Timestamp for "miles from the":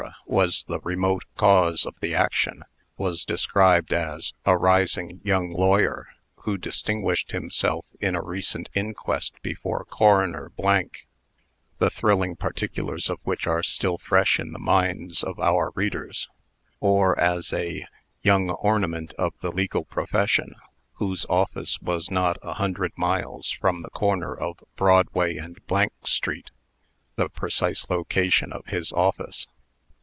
22.97-23.89